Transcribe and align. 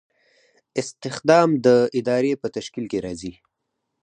استخدام 0.81 1.49
د 1.65 1.67
ادارې 1.99 2.33
په 2.41 2.47
تشکیل 2.55 2.85
کې 2.91 2.99
راځي. 3.05 3.33